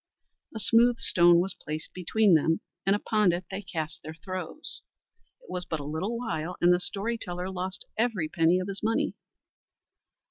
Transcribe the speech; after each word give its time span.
A 0.55 0.59
smooth 0.59 0.97
stone 0.97 1.39
was 1.41 1.53
placed 1.63 1.93
between 1.93 2.33
them, 2.33 2.61
and 2.87 2.95
upon 2.95 3.31
it 3.33 3.45
they 3.51 3.61
cast 3.61 4.01
their 4.01 4.15
throws. 4.15 4.81
It 5.43 5.47
was 5.51 5.65
but 5.65 5.79
a 5.79 5.83
little 5.83 6.17
while 6.17 6.55
and 6.59 6.73
the 6.73 6.79
story 6.79 7.19
teller 7.19 7.51
lost 7.51 7.85
every 7.99 8.27
penny 8.27 8.59
of 8.59 8.67
his 8.67 8.81
money. 8.81 9.13